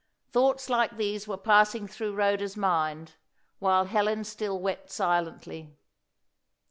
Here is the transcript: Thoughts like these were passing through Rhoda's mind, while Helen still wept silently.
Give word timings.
Thoughts 0.31 0.67
like 0.67 0.97
these 0.97 1.27
were 1.27 1.37
passing 1.37 1.85
through 1.87 2.15
Rhoda's 2.15 2.57
mind, 2.57 3.17
while 3.59 3.85
Helen 3.85 4.23
still 4.23 4.59
wept 4.59 4.89
silently. 4.89 5.77